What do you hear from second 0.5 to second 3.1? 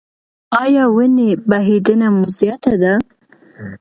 ایا وینې بهیدنه مو زیاته ده؟